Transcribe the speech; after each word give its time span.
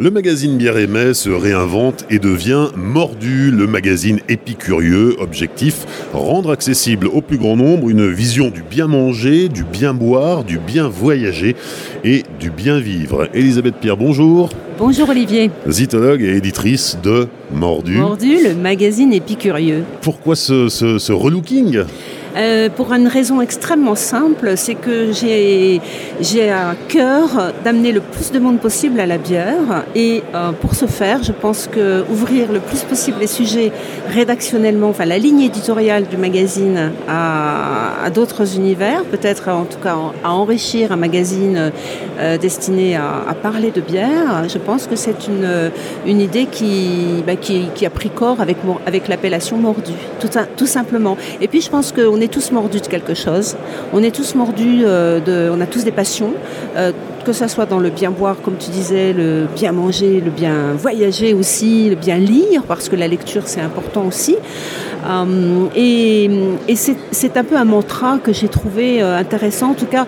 Le 0.00 0.12
magazine 0.12 0.56
Bière 0.56 0.78
et 0.78 0.86
Mets 0.86 1.12
se 1.12 1.28
réinvente 1.28 2.04
et 2.08 2.20
devient 2.20 2.68
Mordu, 2.76 3.50
le 3.50 3.66
magazine 3.66 4.20
épicurieux. 4.28 5.16
Objectif 5.18 5.86
rendre 6.12 6.52
accessible 6.52 7.08
au 7.08 7.20
plus 7.20 7.36
grand 7.36 7.56
nombre 7.56 7.90
une 7.90 8.08
vision 8.08 8.48
du 8.48 8.62
bien 8.62 8.86
manger, 8.86 9.48
du 9.48 9.64
bien 9.64 9.94
boire, 9.94 10.44
du 10.44 10.60
bien 10.60 10.86
voyager 10.86 11.56
et 12.04 12.22
du 12.38 12.50
bien 12.50 12.78
vivre. 12.78 13.28
Elisabeth 13.34 13.74
Pierre, 13.80 13.96
bonjour. 13.96 14.50
Bonjour 14.78 15.08
Olivier. 15.08 15.50
Zytologue 15.66 16.22
et 16.22 16.36
éditrice 16.36 16.96
de 17.02 17.26
Mordu. 17.52 17.96
Mordu, 17.96 18.36
le 18.44 18.54
magazine 18.54 19.12
épicurieux. 19.12 19.82
Pourquoi 20.00 20.36
ce, 20.36 20.68
ce, 20.68 21.00
ce 21.00 21.12
relooking? 21.12 21.82
Euh, 22.38 22.68
pour 22.68 22.92
une 22.92 23.08
raison 23.08 23.40
extrêmement 23.40 23.96
simple, 23.96 24.52
c'est 24.56 24.76
que 24.76 25.10
j'ai 25.12 25.80
à 26.50 26.76
cœur 26.88 27.52
d'amener 27.64 27.90
le 27.90 28.00
plus 28.00 28.30
de 28.30 28.38
monde 28.38 28.60
possible 28.60 29.00
à 29.00 29.06
la 29.06 29.18
bière. 29.18 29.84
Et 29.96 30.22
euh, 30.34 30.52
pour 30.52 30.74
ce 30.74 30.86
faire, 30.86 31.22
je 31.24 31.32
pense 31.32 31.66
que 31.66 32.04
ouvrir 32.08 32.52
le 32.52 32.60
plus 32.60 32.82
possible 32.82 33.18
les 33.20 33.26
sujets 33.26 33.72
rédactionnellement, 34.08 34.90
enfin 34.90 35.04
la 35.04 35.18
ligne 35.18 35.40
éditoriale 35.40 36.06
du 36.06 36.16
magazine 36.16 36.92
à, 37.08 38.08
d'autres 38.14 38.56
univers, 38.56 39.04
peut-être 39.04 39.48
en 39.48 39.64
tout 39.64 39.78
cas 39.78 39.96
à 40.24 40.32
enrichir 40.32 40.92
un 40.92 40.96
magazine 40.96 41.72
euh, 42.20 42.38
destiné 42.38 42.96
à, 42.96 43.34
parler 43.42 43.70
de 43.70 43.80
bière, 43.80 44.48
je 44.48 44.58
pense 44.58 44.86
que 44.86 44.96
c'est 44.96 45.28
une, 45.28 46.20
idée 46.20 46.46
qui, 46.46 47.22
bah, 47.26 47.36
qui, 47.36 47.84
a 47.84 47.90
pris 47.90 48.10
corps 48.10 48.38
avec, 48.40 49.08
l'appellation 49.08 49.58
mordu, 49.58 49.92
tout, 50.20 50.28
tout 50.56 50.66
simplement. 50.66 51.16
Et 51.40 51.48
puis 51.48 51.60
je 51.60 51.70
pense 51.70 51.92
qu'on 51.92 52.20
est 52.20 52.27
tous 52.28 52.52
mordus 52.52 52.80
de 52.80 52.86
quelque 52.86 53.14
chose. 53.14 53.56
On 53.92 54.02
est 54.02 54.14
tous 54.14 54.34
mordus 54.34 54.82
euh, 54.84 55.20
de, 55.20 55.50
on 55.52 55.60
a 55.60 55.66
tous 55.66 55.84
des 55.84 55.90
passions, 55.90 56.32
euh, 56.76 56.92
que 57.24 57.32
ce 57.32 57.48
soit 57.48 57.66
dans 57.66 57.80
le 57.80 57.90
bien 57.90 58.10
boire, 58.10 58.36
comme 58.42 58.56
tu 58.56 58.70
disais, 58.70 59.12
le 59.12 59.46
bien 59.54 59.72
manger, 59.72 60.20
le 60.24 60.30
bien 60.30 60.72
voyager 60.78 61.34
aussi, 61.34 61.90
le 61.90 61.96
bien 61.96 62.18
lire, 62.18 62.62
parce 62.66 62.88
que 62.88 62.96
la 62.96 63.08
lecture 63.08 63.42
c'est 63.46 63.60
important 63.60 64.06
aussi. 64.06 64.36
Euh, 65.06 65.66
et, 65.74 66.30
c'est 67.10 67.36
un 67.36 67.44
peu 67.44 67.56
un 67.56 67.64
mantra 67.64 68.18
que 68.18 68.32
j'ai 68.32 68.48
trouvé 68.48 69.00
intéressant. 69.00 69.70
En 69.70 69.74
tout 69.74 69.86
cas, 69.86 70.06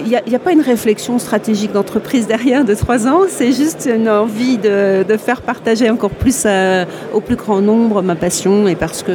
il 0.00 0.08
n'y 0.08 0.36
a, 0.36 0.38
pas 0.38 0.52
une 0.52 0.60
réflexion 0.60 1.18
stratégique 1.18 1.72
d'entreprise 1.72 2.26
derrière 2.26 2.64
de 2.64 2.74
trois 2.74 3.08
ans, 3.08 3.22
c'est 3.28 3.52
juste 3.52 3.88
une 3.92 4.08
envie 4.08 4.58
de, 4.58 5.04
faire 5.18 5.42
partager 5.42 5.88
encore 5.90 6.10
plus 6.10 6.46
au 7.12 7.20
plus 7.20 7.36
grand 7.36 7.60
nombre 7.60 8.02
ma 8.02 8.16
passion 8.16 8.68
et 8.68 8.74
parce 8.74 9.02
que 9.02 9.12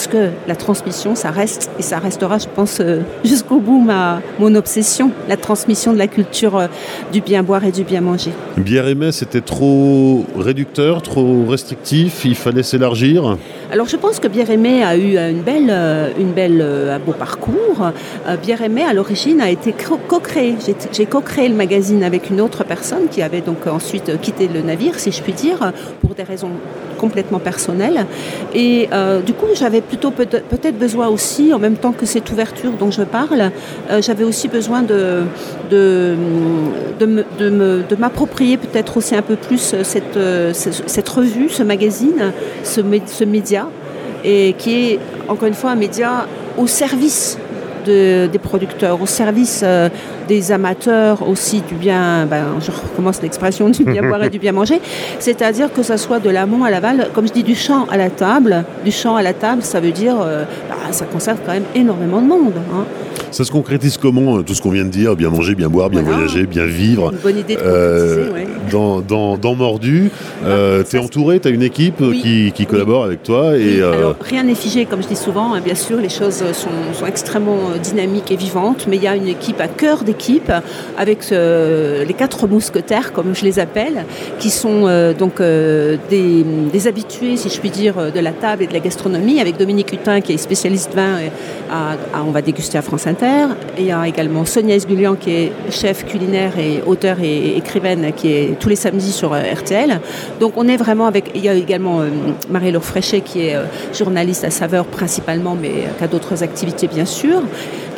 parce 0.00 0.08
que 0.08 0.30
la 0.48 0.56
transmission, 0.56 1.14
ça 1.14 1.30
reste 1.30 1.70
et 1.78 1.82
ça 1.82 1.98
restera, 1.98 2.38
je 2.38 2.46
pense, 2.46 2.80
euh, 2.80 3.00
jusqu'au 3.22 3.60
bout 3.60 3.82
ma, 3.82 4.22
mon 4.38 4.54
obsession, 4.54 5.10
la 5.28 5.36
transmission 5.36 5.92
de 5.92 5.98
la 5.98 6.06
culture 6.06 6.56
euh, 6.56 6.68
du 7.12 7.20
bien 7.20 7.42
boire 7.42 7.66
et 7.66 7.70
du 7.70 7.84
bien 7.84 8.00
manger. 8.00 8.30
Bière 8.56 8.88
et 8.88 9.12
c'était 9.12 9.42
trop 9.42 10.24
réducteur, 10.38 11.02
trop 11.02 11.44
restrictif, 11.46 12.24
il 12.24 12.34
fallait 12.34 12.62
s'élargir 12.62 13.36
Alors 13.72 13.86
je 13.86 13.96
pense 13.96 14.18
que 14.18 14.28
mets 14.56 14.82
a 14.82 14.96
eu 14.96 15.16
une 15.16 15.42
belle, 15.42 15.72
une 16.18 16.32
belle, 16.32 16.60
un 16.60 16.98
beau 16.98 17.12
parcours. 17.12 17.90
Et 18.26 18.68
mets, 18.68 18.84
à 18.84 18.92
l'origine, 18.92 19.40
a 19.40 19.50
été 19.50 19.74
co-créé. 20.08 20.56
J'ai 20.92 21.06
co-créé 21.06 21.48
le 21.48 21.54
magazine 21.54 22.02
avec 22.02 22.30
une 22.30 22.40
autre 22.40 22.64
personne 22.64 23.08
qui 23.10 23.22
avait 23.22 23.40
donc 23.40 23.66
ensuite 23.66 24.20
quitté 24.20 24.48
le 24.48 24.62
navire, 24.62 24.98
si 24.98 25.12
je 25.12 25.22
puis 25.22 25.32
dire, 25.32 25.72
pour 26.00 26.14
des 26.14 26.22
raisons 26.22 26.50
complètement 27.00 27.38
personnelles. 27.38 28.06
Et 28.54 28.88
euh, 28.92 29.20
du 29.22 29.32
coup, 29.32 29.46
j'avais 29.54 29.80
plutôt 29.80 30.10
peut-être 30.10 30.44
peut 30.48 30.70
besoin 30.72 31.08
aussi, 31.08 31.54
en 31.54 31.58
même 31.58 31.76
temps 31.76 31.92
que 31.92 32.06
cette 32.06 32.30
ouverture 32.30 32.72
dont 32.72 32.90
je 32.90 33.02
parle, 33.02 33.50
euh, 33.90 34.02
j'avais 34.02 34.24
aussi 34.24 34.48
besoin 34.48 34.82
de, 34.82 35.24
m'approprier 37.98 38.56
peut-être 38.58 38.96
aussi 38.98 39.14
un 39.14 39.22
peu 39.22 39.36
plus 39.36 39.74
cette, 39.82 41.08
revue, 41.08 41.48
ce 41.48 41.62
magazine, 41.62 42.32
ce 42.62 43.24
média, 43.24 43.59
et 44.24 44.54
qui 44.58 44.92
est 44.92 44.98
encore 45.28 45.48
une 45.48 45.54
fois 45.54 45.70
un 45.70 45.76
média 45.76 46.26
au 46.58 46.66
service 46.66 47.38
de, 47.86 48.26
des 48.26 48.38
producteurs, 48.38 49.00
au 49.00 49.06
service 49.06 49.62
euh, 49.64 49.88
des 50.28 50.52
amateurs 50.52 51.26
aussi 51.28 51.60
du 51.62 51.74
bien, 51.74 52.26
ben, 52.26 52.44
je 52.60 52.70
recommence 52.70 53.22
l'expression 53.22 53.68
du 53.68 53.84
bien 53.84 54.02
boire 54.02 54.22
et 54.22 54.30
du 54.30 54.38
bien 54.38 54.52
manger, 54.52 54.80
c'est-à-dire 55.18 55.72
que 55.72 55.82
ça 55.82 55.96
soit 55.96 56.18
de 56.18 56.30
l'amont 56.30 56.64
à 56.64 56.70
l'aval, 56.70 57.08
comme 57.14 57.26
je 57.26 57.32
dis 57.32 57.42
du 57.42 57.54
champ 57.54 57.86
à 57.90 57.96
la 57.96 58.10
table, 58.10 58.64
du 58.84 58.92
champ 58.92 59.16
à 59.16 59.22
la 59.22 59.32
table, 59.32 59.62
ça 59.62 59.80
veut 59.80 59.92
dire, 59.92 60.16
euh, 60.20 60.44
ben, 60.86 60.92
ça 60.92 61.04
concerne 61.06 61.38
quand 61.44 61.52
même 61.52 61.64
énormément 61.74 62.20
de 62.20 62.26
monde. 62.26 62.52
Hein. 62.72 62.84
Ça 63.30 63.44
se 63.44 63.52
concrétise 63.52 63.96
comment, 63.96 64.42
tout 64.42 64.54
ce 64.54 64.62
qu'on 64.62 64.70
vient 64.70 64.84
de 64.84 64.90
dire 64.90 65.14
Bien 65.14 65.30
manger, 65.30 65.54
bien 65.54 65.68
boire, 65.68 65.88
bien 65.88 66.02
voilà. 66.02 66.18
voyager, 66.18 66.46
bien 66.46 66.66
vivre 66.66 67.12
Une 67.12 67.18
bonne 67.18 67.38
idée 67.38 67.54
de 67.56 67.60
euh, 67.62 68.32
ouais. 68.32 68.46
dans, 68.70 69.00
dans, 69.00 69.36
dans, 69.36 69.54
Mordu, 69.54 70.10
euh, 70.44 70.82
tu 70.88 70.96
es 70.96 70.98
entouré, 70.98 71.38
tu 71.38 71.48
as 71.48 71.50
une 71.50 71.62
équipe 71.62 72.00
oui. 72.00 72.20
qui, 72.20 72.52
qui, 72.52 72.66
collabore 72.66 73.02
oui. 73.02 73.06
avec 73.06 73.22
toi 73.22 73.56
et, 73.56 73.76
oui. 73.76 73.82
Alors, 73.82 74.16
rien 74.20 74.42
n'est 74.42 74.54
figé, 74.54 74.84
comme 74.84 75.02
je 75.02 75.08
dis 75.08 75.16
souvent, 75.16 75.54
hein, 75.54 75.60
bien 75.60 75.74
sûr, 75.74 75.98
les 75.98 76.08
choses 76.08 76.42
sont, 76.52 76.70
sont, 76.92 77.06
extrêmement 77.06 77.70
dynamiques 77.82 78.30
et 78.30 78.36
vivantes, 78.36 78.86
mais 78.88 78.96
il 78.96 79.02
y 79.02 79.08
a 79.08 79.16
une 79.16 79.28
équipe 79.28 79.60
à 79.60 79.68
cœur 79.68 80.02
d'équipe 80.02 80.52
avec 80.98 81.30
euh, 81.32 82.04
les 82.04 82.14
quatre 82.14 82.46
mousquetaires, 82.46 83.12
comme 83.12 83.34
je 83.34 83.44
les 83.44 83.58
appelle, 83.58 84.04
qui 84.38 84.50
sont 84.50 84.86
euh, 84.86 85.12
donc 85.12 85.40
euh, 85.40 85.96
des, 86.08 86.44
des, 86.72 86.86
habitués, 86.86 87.36
si 87.36 87.48
je 87.48 87.60
puis 87.60 87.70
dire, 87.70 88.12
de 88.12 88.20
la 88.20 88.32
table 88.32 88.62
et 88.62 88.66
de 88.66 88.72
la 88.72 88.80
gastronomie, 88.80 89.40
avec 89.40 89.56
Dominique 89.56 89.92
Hutin, 89.92 90.20
qui 90.20 90.32
est 90.32 90.36
spécialiste 90.36 90.69
vin, 90.94 91.18
à, 91.70 91.96
on 92.26 92.30
va 92.30 92.42
déguster 92.42 92.78
à 92.78 92.82
France 92.82 93.06
Inter. 93.06 93.46
Il 93.78 93.86
y 93.86 93.92
a 93.92 94.06
également 94.06 94.44
Sonia 94.44 94.74
Esgulian 94.74 95.14
qui 95.14 95.30
est 95.30 95.52
chef 95.70 96.04
culinaire 96.04 96.58
et 96.58 96.82
auteur 96.84 97.18
et 97.20 97.56
écrivaine 97.56 98.12
qui 98.14 98.32
est 98.32 98.58
tous 98.58 98.68
les 98.68 98.76
samedis 98.76 99.12
sur 99.12 99.32
RTL. 99.34 100.00
Donc 100.40 100.54
on 100.56 100.68
est 100.68 100.76
vraiment 100.76 101.06
avec. 101.06 101.30
Il 101.34 101.44
y 101.44 101.48
a 101.48 101.54
également 101.54 102.00
euh, 102.00 102.08
Marie-Laure 102.50 102.84
Fréchet 102.84 103.20
qui 103.20 103.46
est 103.46 103.56
euh, 103.56 103.64
journaliste 103.92 104.44
à 104.44 104.50
saveur 104.50 104.86
principalement, 104.86 105.56
mais 105.60 105.72
qui 105.98 106.04
a 106.04 106.08
d'autres 106.08 106.42
activités 106.42 106.86
bien 106.86 107.04
sûr 107.04 107.42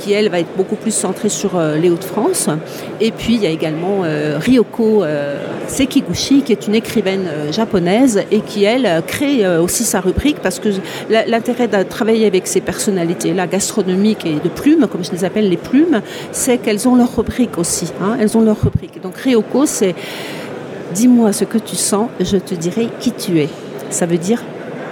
qui 0.02 0.12
elle 0.12 0.28
va 0.28 0.40
être 0.40 0.56
beaucoup 0.56 0.74
plus 0.74 0.90
centrée 0.90 1.28
sur 1.28 1.56
euh, 1.56 1.76
les 1.76 1.88
Hauts-de-France. 1.88 2.48
Et 3.00 3.12
puis 3.12 3.34
il 3.34 3.42
y 3.42 3.46
a 3.46 3.50
également 3.50 4.02
euh, 4.04 4.36
Ryoko 4.38 5.04
euh, 5.04 5.36
Sekiguchi 5.68 6.42
qui 6.42 6.52
est 6.52 6.66
une 6.66 6.74
écrivaine 6.74 7.28
japonaise 7.52 8.22
et 8.30 8.40
qui 8.40 8.64
elle 8.64 9.02
crée 9.06 9.46
aussi 9.58 9.84
sa 9.84 10.00
rubrique 10.00 10.38
parce 10.42 10.58
que 10.58 10.68
l'intérêt 11.08 11.68
de 11.68 11.82
travailler 11.82 12.26
avec 12.26 12.46
ces 12.46 12.60
personnalités 12.60 13.32
là 13.32 13.46
gastronomiques 13.46 14.26
et 14.26 14.34
de 14.34 14.48
plumes, 14.48 14.86
comme 14.90 15.04
je 15.04 15.12
les 15.12 15.24
appelle 15.24 15.48
les 15.48 15.56
plumes, 15.56 16.02
c'est 16.32 16.58
qu'elles 16.58 16.88
ont 16.88 16.96
leur 16.96 17.16
rubrique 17.16 17.58
aussi. 17.58 17.92
Hein, 18.02 18.16
elles 18.20 18.36
ont 18.36 18.42
leur 18.42 18.60
rubrique. 18.60 19.00
Donc 19.02 19.16
Ryoko 19.16 19.66
c'est 19.66 19.94
dis-moi 20.94 21.32
ce 21.32 21.44
que 21.44 21.58
tu 21.58 21.76
sens, 21.76 22.08
je 22.20 22.36
te 22.36 22.54
dirai 22.54 22.88
qui 23.00 23.12
tu 23.12 23.40
es. 23.40 23.48
Ça 23.90 24.06
veut 24.06 24.18
dire 24.18 24.42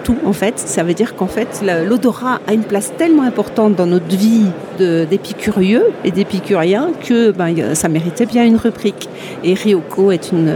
tout 0.05 0.19
en 0.25 0.33
fait. 0.33 0.59
Ça 0.59 0.83
veut 0.83 0.95
dire 0.95 1.15
qu'en 1.15 1.27
fait 1.27 1.63
l'odorat 1.87 2.41
a 2.47 2.53
une 2.53 2.65
place 2.65 2.93
tellement 2.97 3.23
importante 3.23 3.75
dans 3.75 3.87
notre 3.87 4.17
vie 4.17 4.47
d'épicurieux 4.79 5.87
et 6.05 6.11
d'épicuriens 6.11 6.91
que 7.07 7.31
ben, 7.33 7.75
ça 7.75 7.89
méritait 7.89 8.27
bien 8.27 8.45
une 8.45 8.57
rubrique. 8.57 9.09
Et 9.45 9.55
Ryoko 9.55 10.11
est 10.11 10.33
une, 10.33 10.55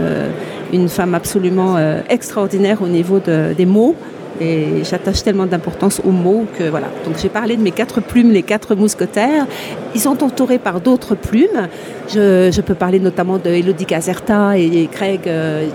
une 0.73 0.89
femme 0.89 1.15
absolument 1.15 1.77
euh, 1.77 2.01
extraordinaire 2.09 2.81
au 2.81 2.87
niveau 2.87 3.19
de, 3.19 3.53
des 3.53 3.65
mots 3.65 3.95
et 4.41 4.83
j'attache 4.83 5.23
tellement 5.23 5.45
d'importance 5.45 6.01
aux 6.03 6.11
mots 6.11 6.45
que 6.57 6.63
voilà. 6.63 6.87
Donc 7.05 7.15
j'ai 7.21 7.29
parlé 7.29 7.55
de 7.55 7.61
mes 7.61 7.71
quatre 7.71 8.01
plumes, 8.01 8.31
les 8.31 8.43
quatre 8.43 8.75
mousquetaires. 8.75 9.45
Ils 9.93 10.01
sont 10.01 10.23
entourés 10.23 10.59
par 10.59 10.81
d'autres 10.81 11.15
plumes. 11.15 11.69
Je, 12.07 12.51
je, 12.51 12.61
peux 12.61 12.75
parler 12.75 12.99
notamment 12.99 13.39
de 13.39 13.49
Elodie 13.49 13.85
Caserta 13.85 14.57
et 14.57 14.87
Craig 14.91 15.21
euh, 15.27 15.67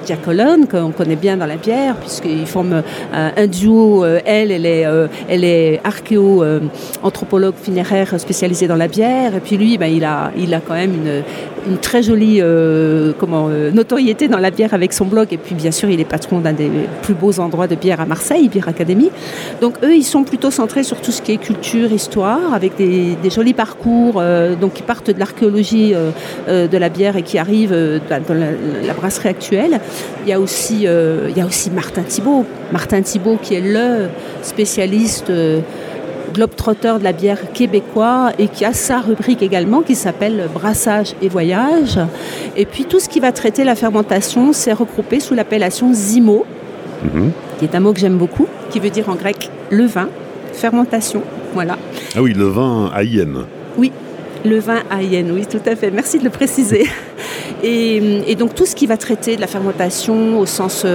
qu'on 0.70 0.92
connaît 0.92 1.16
bien 1.16 1.36
dans 1.36 1.46
la 1.46 1.56
bière, 1.56 1.96
puisqu'ils 1.96 2.46
forment 2.46 2.82
euh, 3.14 3.30
un 3.36 3.46
duo. 3.46 4.04
Euh, 4.04 4.20
elle, 4.24 4.52
elle 4.52 4.66
est, 4.66 4.86
euh, 4.86 5.08
elle 5.28 5.44
est 5.44 5.80
archéo-anthropologue 5.82 7.54
funéraire 7.60 8.18
spécialisée 8.20 8.68
dans 8.68 8.76
la 8.76 8.86
bière. 8.86 9.34
Et 9.34 9.41
puis 9.41 9.56
lui, 9.56 9.76
ben, 9.76 9.86
il, 9.86 10.04
a, 10.04 10.30
il 10.36 10.54
a 10.54 10.60
quand 10.60 10.74
même 10.74 10.94
une, 10.94 11.22
une 11.72 11.78
très 11.78 12.02
jolie 12.02 12.41
comment, 13.18 13.48
notoriété 13.48 14.28
dans 14.28 14.38
la 14.38 14.50
bière 14.50 14.72
avec 14.74 14.92
son 14.92 15.06
blog. 15.06 15.28
Et 15.32 15.38
puis 15.38 15.54
bien 15.54 15.70
sûr, 15.70 15.91
il 15.91 16.00
est 16.00 16.04
patron 16.04 16.41
d'un 16.41 16.53
des 16.53 16.71
plus 17.03 17.15
beaux 17.15 17.41
endroits 17.41 17.66
de 17.66 17.74
bière 17.74 18.00
à 18.00 18.06
Marseille, 18.06 18.48
Bière 18.48 18.68
Academy. 18.68 19.10
Donc 19.60 19.74
eux, 19.82 19.94
ils 19.94 20.04
sont 20.04 20.24
plutôt 20.24 20.50
centrés 20.50 20.84
sur 20.84 21.00
tout 21.00 21.10
ce 21.10 21.22
qui 21.22 21.32
est 21.32 21.38
culture, 21.38 21.92
histoire, 21.92 22.54
avec 22.54 22.77
des, 22.77 23.16
des 23.22 23.30
jolis 23.30 23.54
parcours, 23.54 24.22
donc 24.60 24.74
qui 24.74 24.82
partent 24.82 25.10
de 25.10 25.18
l'archéologie 25.18 25.94
de 26.48 26.78
la 26.78 26.88
bière 26.88 27.16
et 27.16 27.22
qui 27.22 27.38
arrivent 27.38 27.72
euh, 27.72 27.98
dans 28.28 28.34
la, 28.34 28.46
la, 28.86 28.94
brasserie 28.94 29.28
actuelle. 29.28 29.80
Il 30.24 30.28
y 30.28 30.32
a 30.32 30.40
aussi, 30.40 30.86
euh, 30.86 31.28
il 31.30 31.36
y 31.36 31.40
a 31.40 31.46
aussi 31.46 31.70
Martin 31.70 32.02
Thibault. 32.02 32.44
Martin 32.72 33.02
Thibault 33.02 33.38
qui 33.40 33.54
est 33.54 33.60
le 33.60 34.08
spécialiste 34.42 35.32
globe-trotteur 36.32 36.98
de 36.98 37.04
la 37.04 37.12
bière 37.12 37.52
québécois 37.52 38.30
et 38.38 38.48
qui 38.48 38.64
a 38.64 38.72
sa 38.72 39.00
rubrique 39.00 39.42
également 39.42 39.82
qui 39.82 39.94
s'appelle 39.94 40.48
brassage 40.52 41.14
et 41.22 41.28
voyage. 41.28 41.98
Et 42.56 42.66
puis 42.66 42.84
tout 42.84 43.00
ce 43.00 43.08
qui 43.08 43.20
va 43.20 43.32
traiter 43.32 43.64
la 43.64 43.74
fermentation, 43.74 44.52
c'est 44.52 44.72
regroupé 44.72 45.20
sous 45.20 45.34
l'appellation 45.34 45.92
Zimo, 45.92 46.44
-hmm. 47.04 47.30
qui 47.58 47.64
est 47.64 47.74
un 47.74 47.80
mot 47.80 47.92
que 47.92 48.00
j'aime 48.00 48.18
beaucoup, 48.18 48.46
qui 48.70 48.78
veut 48.80 48.90
dire 48.90 49.08
en 49.08 49.16
grec 49.16 49.50
le 49.70 49.86
vin, 49.86 50.08
fermentation. 50.52 51.22
Voilà. 51.54 51.76
Ah 52.16 52.22
oui, 52.22 52.32
le 52.32 52.46
vin 52.46 52.90
haïenne. 52.94 53.38
Oui, 53.76 53.92
le 54.45 54.59
vin 54.59 54.83
haïenne, 54.91 55.31
oui, 55.33 55.47
tout 55.47 55.60
à 55.66 55.77
fait. 55.77 55.91
Merci 55.91 56.19
de 56.19 56.25
le 56.25 56.31
préciser. 56.31 56.87
Et, 57.63 58.34
donc 58.37 58.54
tout 58.54 58.65
ce 58.65 58.75
qui 58.75 58.87
va 58.87 58.97
traiter 58.97 59.37
de 59.37 59.41
la 59.41 59.47
fermentation 59.47 60.39
au 60.39 60.47
sens 60.47 60.87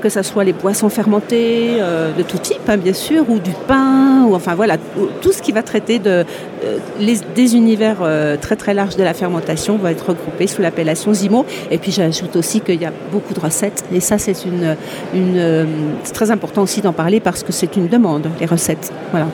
que 0.00 0.08
ce 0.08 0.22
soit 0.22 0.44
les 0.44 0.52
boissons 0.52 0.88
fermentées 0.88 1.78
de 2.16 2.22
tout 2.22 2.38
type, 2.38 2.68
hein, 2.68 2.76
bien 2.76 2.92
sûr, 2.92 3.28
ou 3.28 3.40
du 3.40 3.50
pain, 3.66 4.24
ou 4.24 4.34
enfin 4.34 4.54
voilà, 4.54 4.76
tout 5.20 5.32
ce 5.32 5.42
qui 5.42 5.50
va 5.50 5.64
traiter 5.64 5.98
de, 5.98 6.24
des 7.34 7.56
univers 7.56 7.96
très 8.40 8.54
très 8.54 8.74
larges 8.74 8.96
de 8.96 9.02
la 9.02 9.14
fermentation 9.14 9.76
va 9.76 9.90
être 9.90 10.10
regroupé 10.10 10.46
sous 10.46 10.62
l'appellation 10.62 11.12
Zimo. 11.12 11.46
Et 11.72 11.78
puis 11.78 11.90
j'ajoute 11.90 12.36
aussi 12.36 12.60
qu'il 12.60 12.80
y 12.80 12.86
a 12.86 12.92
beaucoup 13.10 13.34
de 13.34 13.40
recettes, 13.40 13.84
et 13.92 13.98
ça 13.98 14.18
c'est 14.18 14.44
une, 14.44 14.76
une 15.14 15.66
très 16.12 16.30
important 16.30 16.62
aussi 16.62 16.80
d'en 16.80 16.92
parler 16.92 17.18
parce 17.18 17.42
que 17.42 17.52
c'est 17.52 17.76
une 17.76 17.88
demande, 17.88 18.28
les 18.38 18.46
recettes. 18.46 18.92
Voilà. 19.10 19.26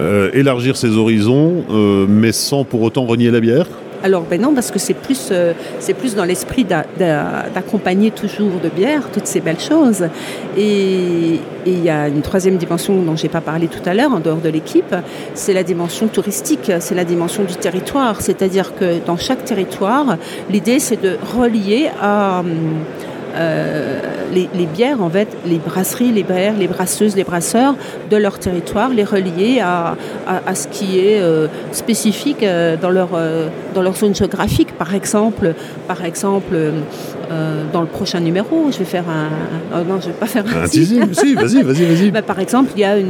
Euh, 0.00 0.30
élargir 0.32 0.76
ses 0.76 0.96
horizons, 0.96 1.64
euh, 1.70 2.06
mais 2.08 2.32
sans 2.32 2.64
pour 2.64 2.82
autant 2.82 3.04
renier 3.04 3.30
la 3.30 3.40
bière 3.40 3.66
alors 4.02 4.24
ben 4.28 4.38
non, 4.38 4.52
parce 4.52 4.70
que 4.70 4.78
c'est 4.78 4.92
plus, 4.92 5.30
euh, 5.32 5.54
c'est 5.78 5.94
plus 5.94 6.14
dans 6.14 6.26
l'esprit 6.26 6.66
d'accompagner 6.66 8.10
toujours 8.10 8.60
de 8.62 8.68
bière 8.68 9.08
toutes 9.10 9.26
ces 9.26 9.40
belles 9.40 9.58
choses. 9.58 10.04
Et 10.58 11.40
il 11.64 11.82
y 11.82 11.88
a 11.88 12.08
une 12.08 12.20
troisième 12.20 12.58
dimension 12.58 13.00
dont 13.00 13.16
je 13.16 13.22
n'ai 13.22 13.30
pas 13.30 13.40
parlé 13.40 13.66
tout 13.66 13.80
à 13.86 13.94
l'heure, 13.94 14.12
en 14.12 14.20
dehors 14.20 14.42
de 14.42 14.50
l'équipe, 14.50 14.94
c'est 15.32 15.54
la 15.54 15.62
dimension 15.62 16.08
touristique, 16.08 16.70
c'est 16.80 16.94
la 16.94 17.06
dimension 17.06 17.44
du 17.44 17.54
territoire. 17.54 18.20
C'est-à-dire 18.20 18.74
que 18.74 18.98
dans 19.06 19.16
chaque 19.16 19.42
territoire, 19.46 20.18
l'idée 20.50 20.80
c'est 20.80 21.00
de 21.00 21.16
relier 21.38 21.88
à... 21.98 22.42
Euh, 23.34 24.00
les, 24.32 24.66
bières, 24.66 25.02
en 25.02 25.10
fait, 25.10 25.28
les 25.46 25.58
brasseries, 25.58 26.12
les 26.12 26.22
bières, 26.22 26.54
les 26.56 26.66
brasseuses, 26.66 27.16
les 27.16 27.24
brasseurs 27.24 27.74
de 28.10 28.16
leur 28.16 28.38
territoire, 28.38 28.90
les 28.90 29.04
relier 29.04 29.60
à, 29.60 29.96
ce 30.54 30.68
qui 30.68 30.98
est 30.98 31.20
euh, 31.20 31.46
spécifique 31.72 32.42
euh, 32.42 32.76
dans, 32.76 32.90
leur, 32.90 33.10
dans 33.74 33.82
leur 33.82 33.96
zone 33.96 34.14
géographique. 34.14 34.72
Par 34.76 34.94
exemple, 34.94 35.54
par 35.86 36.04
exemple 36.04 36.56
dans 37.72 37.80
le 37.80 37.86
prochain 37.86 38.20
numéro, 38.20 38.70
je 38.70 38.78
vais 38.78 38.84
faire 38.84 39.04
un. 39.08 39.30
Oh 39.74 39.84
non, 39.86 40.00
je 40.00 40.06
vais 40.06 40.12
pas 40.12 40.26
faire 40.26 40.44
un. 40.46 40.64
un 40.64 40.66
si, 40.66 40.98
vas-y, 40.98 41.34
vas-y, 41.34 41.62
vas-y. 41.62 42.10
Bah, 42.14 42.22
par 42.22 42.38
exemple, 42.38 42.70
il 42.76 42.80
y 42.80 42.84
a 42.84 42.96
une, 42.96 43.08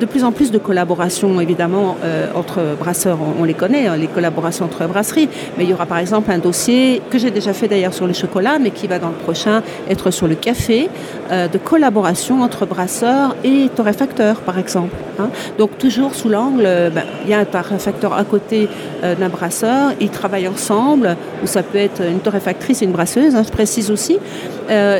de 0.00 0.06
plus 0.06 0.24
en 0.24 0.32
plus 0.32 0.50
de 0.50 0.58
collaborations, 0.58 1.40
évidemment, 1.40 1.96
entre 2.34 2.60
brasseurs, 2.78 3.18
on, 3.38 3.44
les 3.44 3.54
connaît, 3.54 3.86
hein, 3.86 3.96
les 3.96 4.06
collaborations 4.06 4.64
entre 4.64 4.86
brasseries, 4.86 5.28
mais 5.58 5.64
il 5.64 5.70
y 5.70 5.74
aura 5.74 5.86
par 5.86 5.98
exemple 5.98 6.30
un 6.30 6.38
dossier 6.38 7.02
que 7.10 7.18
j'ai 7.18 7.30
déjà 7.30 7.52
fait 7.52 7.68
d'ailleurs 7.68 7.94
sur 7.94 8.06
le 8.06 8.12
chocolat, 8.12 8.58
mais 8.58 8.70
qui 8.70 8.86
va 8.86 8.98
dans 8.98 9.08
le 9.08 9.14
prochain 9.14 9.62
être 9.88 10.10
sur 10.10 10.26
le 10.28 10.34
café, 10.34 10.88
euh, 11.30 11.48
de 11.48 11.58
collaboration 11.58 12.42
entre 12.42 12.66
brasseurs 12.66 13.36
et 13.44 13.68
torréfacteurs, 13.74 14.40
par 14.40 14.58
exemple. 14.58 14.94
Hein. 15.18 15.30
Donc 15.58 15.78
toujours 15.78 16.14
sous 16.14 16.28
l'angle, 16.28 16.64
euh, 16.66 16.90
ben, 16.90 17.04
il 17.24 17.30
y 17.30 17.34
a 17.34 17.38
un 17.38 17.44
torréfacteur 17.44 18.12
à 18.12 18.24
côté 18.24 18.68
euh, 19.02 19.14
d'un 19.14 19.28
brasseur, 19.28 19.92
ils 20.00 20.10
travaillent 20.10 20.48
ensemble, 20.48 21.16
ou 21.42 21.46
ça 21.46 21.62
peut 21.62 21.78
être 21.78 22.02
une 22.02 22.20
torréfactrice 22.20 22.82
et 22.82 22.84
une 22.84 22.92
brasseuse, 22.92 23.34
hein, 23.34 23.42
je 23.44 23.50
précise 23.56 23.90
aussi. 23.90 24.18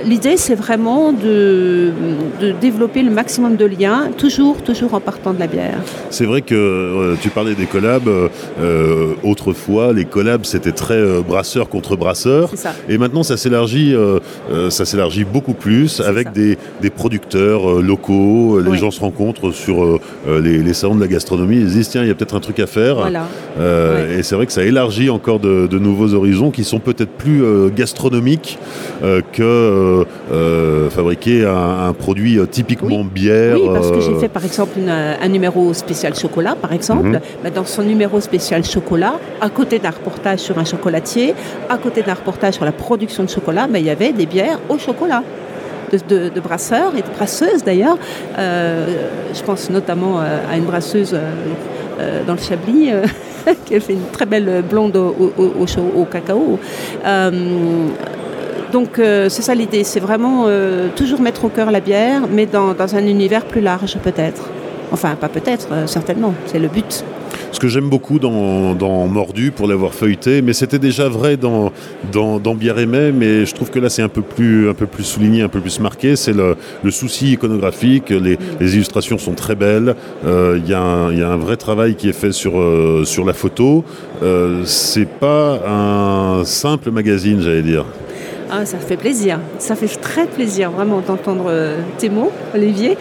L'idée, 0.05 0.37
c'est 0.37 0.55
vraiment 0.55 1.13
de, 1.13 1.91
de, 2.41 2.53
développer 2.53 3.03
le 3.03 3.11
maximum 3.11 3.57
de 3.57 3.65
liens, 3.65 4.11
toujours, 4.17 4.63
toujours 4.63 4.95
en 4.95 5.01
partant 5.01 5.33
de 5.35 5.41
la 5.41 5.49
bière. 5.49 5.81
C'est 6.11 6.25
vrai 6.25 6.43
que 6.43 7.17
tu 7.21 7.31
parlais 7.31 7.55
des 7.55 7.67
collabs. 7.67 8.09
autrefois, 9.25 9.93
les 9.93 10.05
collabs, 10.05 10.45
c'était 10.45 10.77
très 10.85 11.03
brasseur 11.21 11.69
contre 11.69 11.97
brasseur. 11.97 12.51
Et 12.89 12.97
maintenant, 12.97 13.25
ça 13.25 13.37
s'élargit 13.37 13.95
euh, 14.51 14.71
ça 14.71 14.85
s'élargit 14.85 15.25
beaucoup 15.25 15.55
plus 15.55 16.01
avec 16.01 16.33
des, 16.33 16.57
producteurs 16.95 17.69
euh, 17.69 17.83
locaux. 17.83 18.61
Les 18.61 18.79
gens 18.79 18.91
se 18.91 19.01
rencontrent 19.01 19.51
sur 19.51 19.85
euh, 19.85 20.01
les, 20.41 20.75
salons 20.75 20.95
de 20.95 21.01
la 21.01 21.09
gastronomie. 21.09 21.57
Ils 21.57 21.67
disent 21.67 21.89
tiens, 21.89 22.03
il 22.03 22.09
y 22.09 22.11
a 22.11 22.15
peut-être 22.15 22.37
un 22.37 22.41
truc 22.41 22.61
à 22.61 22.67
faire. 22.67 22.99
Et 23.07 24.23
c'est 24.23 24.35
vrai 24.35 24.47
que 24.47 24.53
ça 24.53 24.65
élargit 24.65 25.11
encore 25.11 25.41
de, 25.41 25.79
nouveaux 25.79 26.15
horizons 26.15 26.51
qui 26.51 26.65
sont 26.65 26.79
peut-être 26.79 27.11
plus 27.11 27.43
gastronomiques 27.75 28.46
que 29.33 30.07
fabriquer 30.91 31.47
un, 31.47 31.93
produit 31.93 32.39
typiquement 32.51 33.05
bière. 33.05 33.57
Oui, 33.61 33.69
parce 33.73 33.91
que 33.91 34.01
j'ai 34.01 34.15
fait 34.15 34.29
par 34.29 34.45
exemple 34.45 34.79
un 34.89 35.29
numéro 35.29 35.73
spécial 35.75 36.15
chocolat, 36.15 36.55
par 36.61 36.73
exemple. 36.73 37.09
Mhm. 37.09 37.21
Bah, 37.43 37.51
dans 37.51 37.65
son 37.65 37.83
numéro 37.83 38.21
spécial 38.21 38.65
chocolat, 38.65 39.15
à 39.41 39.49
côté 39.51 39.79
d'un 39.79 39.91
reportage 39.91 40.41
sur 40.41 40.59
un 40.59 40.65
chocolatier, 40.65 41.35
à 41.69 41.79
côté 41.79 42.03
d'un 42.03 42.15
reportage 42.15 42.55
sur 42.55 42.65
la 42.65 42.73
production 42.73 43.25
de 43.25 43.31
chocolat, 43.31 43.67
bah, 43.67 43.79
il 43.79 43.87
y 43.87 43.91
avait 43.91 44.13
des 44.13 44.27
bières 44.27 44.61
au 44.69 44.79
chocolat. 44.79 45.23
De, 46.09 46.41
brasseurs 46.41 46.97
et 46.97 47.03
de 47.03 47.09
brasseuses 47.17 47.63
d'ailleurs. 47.65 47.97
Euh, 48.39 49.07
je 49.33 49.41
pense 49.43 49.71
notamment 49.71 50.21
euh, 50.21 50.39
à 50.51 50.57
une 50.57 50.65
brasseuse 50.65 51.15
euh, 51.15 52.25
dans 52.27 52.33
le 52.33 52.41
Chablis 52.41 52.91
qui 53.65 53.77
a 53.77 53.81
fait 53.81 53.93
une 53.93 54.09
très 54.13 54.27
belle 54.27 54.65
blonde 54.69 54.97
au, 54.97 55.33
au, 55.39 56.05
cacao. 56.05 56.59
Donc 58.77 58.91
c'est 58.97 59.43
ça 59.43 59.55
l'idée, 59.55 59.85
c'est 59.85 60.01
vraiment 60.01 60.47
toujours 60.95 61.21
mettre 61.21 61.45
au 61.45 61.49
cœur 61.49 61.71
la 61.71 61.81
bière, 61.81 62.23
mais 62.31 62.47
dans 62.47 62.95
un 62.95 63.07
univers 63.07 63.45
plus 63.45 63.63
large 63.63 63.97
peut-être. 64.03 64.43
Enfin, 64.93 65.15
pas 65.15 65.29
peut-être, 65.29 65.69
certainement, 65.87 66.35
c'est 66.47 66.59
le 66.59 66.69
but. 66.69 67.05
Ce 67.57 67.61
que 67.61 67.69
j'aime 67.69 67.89
beaucoup 67.89 68.19
dans, 68.19 69.07
Mordu, 69.07 69.51
pour 69.51 69.67
l'avoir 69.67 69.95
feuilleté, 69.95 70.43
mais 70.43 70.53
c'était 70.53 70.79
déjà 70.79 71.09
vrai 71.09 71.39
dans, 71.39 71.73
dans, 72.13 72.39
dans 72.39 72.55
Bière 72.55 72.79
Aimé, 72.79 73.13
mais 73.13 73.47
je 73.47 73.55
trouve 73.55 73.71
que 73.71 73.79
là 73.79 73.89
c'est 73.89 74.03
un 74.03 74.11
peu 74.11 74.21
plus, 74.21 74.69
un 74.69 74.75
peu 74.75 74.87
plus 74.87 75.05
souligné, 75.05 75.41
un 75.41 75.49
peu 75.49 75.61
plus 75.61 75.81
marqué, 75.81 76.17
c'est 76.17 76.35
le, 76.35 76.57
souci 76.91 77.33
iconographique, 77.33 78.11
les, 78.11 78.37
illustrations 78.61 79.17
sont 79.17 79.33
très 79.33 79.55
belles, 79.55 79.95
euh, 80.27 80.61
il 80.63 80.69
y, 80.69 80.75
a 80.75 80.83
un 80.83 81.37
vrai 81.37 81.57
travail 81.57 81.95
qui 81.95 82.11
est 82.11 82.13
fait 82.13 82.33
sur, 82.33 82.61
euh, 82.61 83.05
sur 83.07 83.25
la 83.25 83.33
photo, 83.33 83.85
euh, 84.23 84.63
c'est 84.67 85.09
pas 85.09 85.61
un 85.67 86.45
simple 86.45 86.91
magazine, 86.91 87.41
j'allais 87.41 87.63
dire. 87.63 87.87
Ah, 88.51 88.65
ça 88.65 88.79
fait 88.79 88.97
plaisir, 88.97 89.41
ça 89.59 89.75
fait 89.75 89.89
très 90.01 90.27
plaisir 90.27 90.71
vraiment 90.71 91.01
d'entendre 91.01 91.53
tes 91.99 92.09
mots, 92.09 92.31
Olivier. 92.55 92.97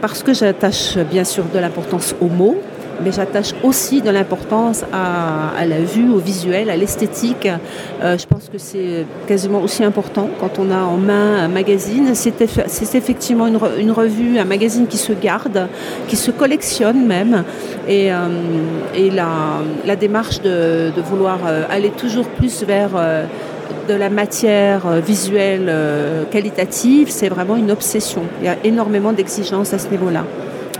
parce 0.00 0.22
que 0.22 0.32
j'attache 0.32 0.96
bien 1.10 1.24
sûr 1.24 1.44
de 1.52 1.58
l'importance 1.58 2.14
aux 2.20 2.28
mots, 2.28 2.56
mais 3.02 3.12
j'attache 3.12 3.54
aussi 3.62 4.00
de 4.00 4.10
l'importance 4.10 4.84
à, 4.92 5.64
la 5.66 5.80
vue, 5.80 6.10
au 6.10 6.18
visuel, 6.18 6.70
à 6.70 6.76
l'esthétique. 6.76 7.48
Euh, 8.02 8.18
je 8.18 8.26
pense 8.26 8.48
que 8.48 8.58
c'est 8.58 9.06
quasiment 9.26 9.60
aussi 9.60 9.84
important 9.84 10.28
quand 10.40 10.58
on 10.58 10.70
a 10.70 10.82
en 10.82 10.96
main 10.96 11.36
un 11.44 11.48
magazine. 11.48 12.14
C'est 12.14 12.94
effectivement 12.94 13.46
une, 13.46 13.90
revue, 13.92 14.38
un 14.38 14.44
magazine 14.44 14.86
qui 14.86 14.98
se 14.98 15.12
garde, 15.12 15.68
qui 16.08 16.16
se 16.16 16.30
collectionne 16.30 17.06
même. 17.06 17.44
Et, 17.88 18.12
euh, 18.12 18.16
la, 19.84 19.96
démarche 19.96 20.40
de, 20.42 20.92
vouloir 21.04 21.38
euh, 21.46 21.64
aller 21.70 21.90
toujours 21.90 22.26
plus 22.26 22.64
vers 22.64 22.90
de 23.88 23.94
la 23.94 24.10
matière 24.10 25.00
visuelle 25.00 25.72
qualitative, 26.30 27.08
c'est 27.10 27.28
vraiment 27.28 27.56
une 27.56 27.70
obsession. 27.70 28.22
Il 28.40 28.46
y 28.46 28.48
a 28.48 28.56
énormément 28.64 29.12
d'exigences 29.12 29.72
à 29.72 29.78
ce 29.78 29.88
niveau-là. 29.88 30.24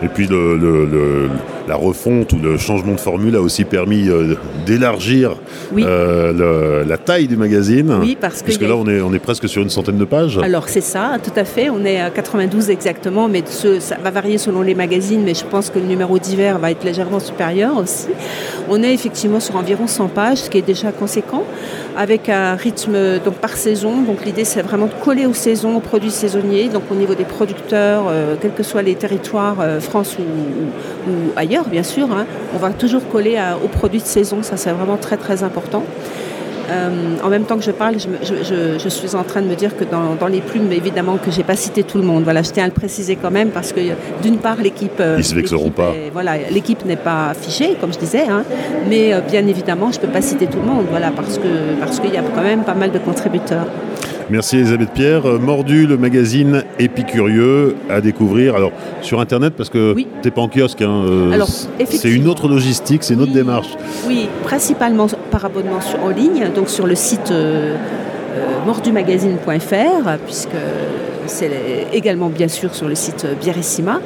Et 0.02 0.08
puis 0.08 0.26
le, 0.26 1.28
la 1.68 1.76
refonte 1.76 2.32
ou 2.32 2.38
le 2.38 2.58
changement 2.58 2.92
de 2.92 3.00
formule 3.00 3.36
a 3.36 3.40
aussi 3.40 3.64
permis 3.64 4.08
euh, 4.08 4.34
d'élargir 4.66 5.36
euh, 5.76 6.84
la 6.84 6.98
taille 6.98 7.28
du 7.28 7.36
magazine. 7.36 7.98
Oui, 8.00 8.16
parce 8.20 8.42
que. 8.42 8.64
là, 8.64 8.74
on, 8.76 8.86
est, 8.88 9.00
on 9.00 9.12
est 9.14 9.20
presque 9.20 9.48
sur 9.48 9.62
une 9.62 9.70
centaine 9.70 9.98
de 9.98 10.04
pages. 10.04 10.38
Alors, 10.42 10.68
c'est 10.68 10.80
ça, 10.80 11.18
tout 11.22 11.32
à 11.36 11.44
fait. 11.44 11.70
On 11.70 11.84
est 11.84 12.00
à 12.00 12.10
92 12.10 12.70
exactement, 12.70 13.28
mais 13.28 13.44
ça 13.46 13.96
va 14.02 14.10
varier 14.10 14.38
selon 14.38 14.62
les 14.62 14.74
magazines, 14.74 15.22
mais 15.24 15.34
je 15.34 15.44
pense 15.44 15.70
que 15.70 15.78
le 15.78 15.86
numéro 15.86 16.18
d'hiver 16.18 16.58
va 16.58 16.72
être 16.72 16.84
légèrement 16.84 17.20
supérieur 17.20 17.76
aussi. 17.76 18.08
On 18.68 18.82
est 18.82 18.92
effectivement 18.92 19.40
sur 19.40 19.56
environ 19.56 19.86
100 19.86 20.08
pages, 20.08 20.38
ce 20.38 20.50
qui 20.50 20.58
est 20.58 20.62
déjà 20.62 20.92
conséquent, 20.92 21.44
avec 21.96 22.28
un 22.28 22.54
rythme 22.54 23.18
donc, 23.24 23.34
par 23.34 23.56
saison. 23.56 24.02
Donc, 24.02 24.24
l'idée, 24.24 24.44
c'est 24.44 24.62
vraiment 24.62 24.86
de 24.86 25.04
coller 25.04 25.26
aux 25.26 25.34
saisons, 25.34 25.76
aux 25.76 25.80
produits 25.80 26.10
saisonniers. 26.10 26.68
Donc, 26.68 26.84
au 26.90 26.94
niveau 26.94 27.14
des 27.14 27.24
producteurs, 27.24 28.04
euh, 28.08 28.36
quels 28.40 28.54
que 28.54 28.62
soient 28.62 28.82
les 28.82 28.94
territoires, 28.94 29.56
France 29.80 30.16
ou, 30.18 31.10
ou 31.10 31.14
ailleurs 31.36 31.68
bien 31.68 31.82
sûr. 31.82 32.10
Hein. 32.12 32.26
On 32.54 32.58
va 32.58 32.70
toujours 32.70 33.06
coller 33.08 33.38
aux 33.64 33.68
produits 33.68 34.00
de 34.00 34.06
saison, 34.06 34.42
ça 34.42 34.56
c'est 34.56 34.70
vraiment 34.70 34.96
très 34.96 35.16
très 35.16 35.42
important. 35.42 35.84
Euh, 36.72 37.16
en 37.22 37.28
même 37.28 37.44
temps 37.44 37.56
que 37.56 37.64
je 37.64 37.70
parle, 37.70 37.96
je, 37.98 38.88
suis 38.88 39.14
en 39.14 39.24
train 39.24 39.42
de 39.42 39.46
me 39.46 39.54
dire 39.54 39.76
que 39.76 39.84
dans, 39.84 40.26
les 40.26 40.40
plumes, 40.40 40.72
évidemment 40.72 41.18
que 41.18 41.30
j'ai 41.30 41.42
pas 41.42 41.56
cité 41.56 41.82
tout 41.82 41.98
le 41.98 42.04
monde. 42.04 42.24
Voilà, 42.24 42.42
je 42.42 42.50
tiens 42.50 42.64
à 42.64 42.66
le 42.66 42.72
préciser 42.72 43.16
quand 43.16 43.30
même 43.30 43.50
parce 43.50 43.72
que 43.72 43.80
d'une 44.22 44.38
part 44.38 44.56
l'équipe, 44.56 45.00
euh, 45.00 45.16
ils 45.18 45.24
se 45.24 45.34
vexeront 45.34 45.70
pas. 45.70 45.92
voilà, 46.12 46.32
l'équipe 46.50 46.84
n'est 46.84 46.96
pas 46.96 47.30
affichée 47.30 47.76
comme 47.80 47.92
je 47.92 47.98
disais, 47.98 48.26
hein. 48.28 48.44
mais 48.88 49.12
euh, 49.12 49.20
bien 49.20 49.46
évidemment 49.46 49.90
je 49.92 50.00
peux 50.00 50.08
pas 50.08 50.22
citer 50.22 50.46
tout 50.46 50.58
le 50.58 50.66
monde. 50.66 50.86
Voilà, 50.90 51.10
parce 51.10 51.38
que 51.38 51.78
parce 51.80 52.00
qu'il 52.00 52.12
y 52.12 52.16
a 52.16 52.22
quand 52.34 52.42
même 52.42 52.64
pas 52.64 52.74
mal 52.74 52.90
de 52.90 52.98
contributeurs. 52.98 53.66
Merci 54.30 54.56
Elisabeth 54.56 54.90
Pierre. 54.90 55.26
Euh, 55.26 55.38
Mordu, 55.38 55.86
le 55.86 55.96
magazine 55.96 56.64
épicurieux 56.78 57.76
à 57.90 58.00
découvrir. 58.00 58.54
Alors 58.54 58.72
sur 59.00 59.20
internet 59.20 59.54
parce 59.56 59.68
que 59.68 59.94
tu 59.94 60.06
n'es 60.24 60.30
pas 60.30 60.42
en 60.42 60.48
kiosque. 60.48 60.82
Hein, 60.82 61.04
euh, 61.06 61.44
c'est 61.84 62.10
une 62.10 62.28
autre 62.28 62.48
logistique, 62.48 63.02
c'est 63.02 63.14
une 63.14 63.22
autre 63.22 63.32
démarche. 63.32 63.68
Oui, 64.06 64.28
principalement 64.44 65.06
par 65.30 65.44
abonnement 65.44 65.80
en 66.02 66.08
ligne, 66.08 66.48
donc 66.54 66.68
sur 66.68 66.86
le 66.86 66.94
site 66.94 67.30
euh, 67.30 67.76
mordumagazine.fr, 68.66 70.18
puisque 70.24 70.48
c'est 71.26 71.50
également 71.92 72.28
bien 72.28 72.48
sûr 72.48 72.74
sur 72.74 72.88
le 72.88 72.94
site 72.94 73.26
Bierissima. 73.40 74.00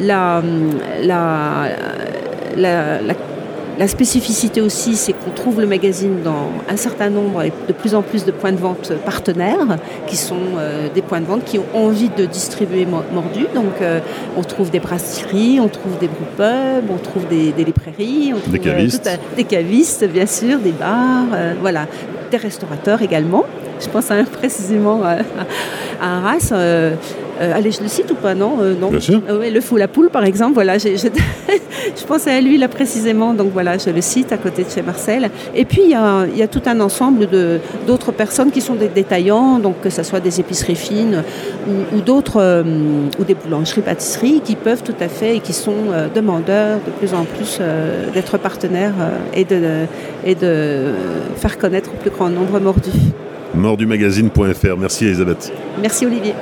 La, 0.00 0.42
la, 1.02 1.68
la 2.56 3.00
la 3.00 3.14
spécificité 3.88 4.60
aussi, 4.60 4.96
c'est 4.96 5.12
qu'on 5.12 5.30
trouve 5.30 5.60
le 5.60 5.66
magazine 5.66 6.22
dans 6.22 6.48
un 6.68 6.76
certain 6.76 7.10
nombre 7.10 7.42
et 7.42 7.52
de 7.68 7.72
plus 7.72 7.94
en 7.94 8.02
plus 8.02 8.24
de 8.24 8.30
points 8.30 8.52
de 8.52 8.58
vente 8.58 8.92
partenaires, 9.04 9.78
qui 10.06 10.16
sont 10.16 10.36
des 10.94 11.02
points 11.02 11.20
de 11.20 11.26
vente 11.26 11.44
qui 11.44 11.58
ont 11.58 11.66
envie 11.74 12.10
de 12.10 12.26
distribuer 12.26 12.86
Mordu. 12.86 13.46
Donc 13.54 13.74
on 14.36 14.42
trouve 14.42 14.70
des 14.70 14.80
brasseries, 14.80 15.60
on 15.60 15.68
trouve 15.68 15.98
des 15.98 16.08
pubs, 16.08 16.90
on 16.90 16.98
trouve 16.98 17.26
des, 17.28 17.52
librairies, 17.52 18.32
on 18.34 18.40
trouve 18.40 18.52
des 18.52 18.58
cavistes. 18.58 19.10
des 19.36 19.44
cavistes, 19.44 20.04
bien 20.08 20.26
sûr, 20.26 20.58
des 20.58 20.72
bars, 20.72 21.26
voilà, 21.60 21.86
des 22.30 22.36
restaurateurs 22.36 23.02
également. 23.02 23.44
Je 23.80 23.88
pense 23.88 24.10
hein, 24.10 24.24
précisément 24.32 25.02
à, 25.02 25.18
à 26.00 26.18
Arras. 26.18 26.52
Euh, 27.40 27.50
euh, 27.50 27.56
allez, 27.56 27.70
je 27.70 27.82
le 27.82 27.88
cite 27.88 28.10
ou 28.10 28.14
pas 28.14 28.34
Non, 28.34 28.58
euh, 28.60 28.74
non. 28.78 28.90
Bien 28.90 29.00
sûr. 29.00 29.20
le 29.28 29.60
fou 29.60 29.76
la 29.76 29.88
poule, 29.88 30.10
par 30.10 30.24
exemple. 30.24 30.54
Voilà, 30.54 30.78
je 30.78 32.04
pensais 32.06 32.30
à 32.30 32.40
lui 32.40 32.58
là 32.58 32.68
précisément. 32.68 33.34
Donc 33.34 33.50
voilà, 33.52 33.78
je 33.78 33.90
le 33.90 34.00
cite 34.00 34.32
à 34.32 34.36
côté 34.36 34.64
de 34.64 34.70
chez 34.70 34.82
Marcel. 34.82 35.30
Et 35.54 35.64
puis 35.64 35.82
il 35.84 35.90
y 35.90 36.42
a, 36.42 36.48
tout 36.48 36.62
un 36.66 36.80
ensemble 36.80 37.28
d'autres 37.86 38.12
personnes 38.12 38.50
qui 38.50 38.60
sont 38.60 38.74
des 38.74 38.88
détaillants, 38.88 39.58
donc 39.58 39.80
que 39.80 39.90
ce 39.90 40.02
soit 40.02 40.20
des 40.20 40.40
épiceries 40.40 40.74
fines 40.74 41.22
ou, 41.94 42.00
d'autres 42.00 42.64
ou 43.18 43.24
des 43.24 43.34
boulangeries, 43.34 43.82
pâtisseries, 43.82 44.40
qui 44.44 44.56
peuvent 44.56 44.82
tout 44.82 44.94
à 45.00 45.08
fait 45.08 45.36
et 45.36 45.40
qui 45.40 45.52
sont 45.52 45.76
demandeurs 46.14 46.78
de 46.84 46.90
plus 46.90 47.14
en 47.14 47.24
plus 47.24 47.60
d'être 48.12 48.38
partenaires 48.38 48.94
et 49.32 49.44
de 49.44 49.86
et 50.24 50.34
de 50.34 50.86
faire 51.36 51.56
connaître 51.58 51.90
au 51.92 51.96
plus 51.96 52.10
grand 52.10 52.28
nombre 52.28 52.58
mordus 52.58 52.90
mordumagazine.fr. 53.54 54.76
Merci 54.78 55.06
Elisabeth. 55.06 55.52
Merci 55.80 56.06
Olivier. 56.06 56.34